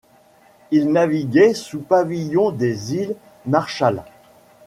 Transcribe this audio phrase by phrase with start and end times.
[0.71, 3.15] Il naviguait sous pavillon des îles
[3.45, 4.01] Marshall.